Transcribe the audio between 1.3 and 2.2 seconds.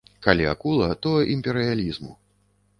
імперыялізму.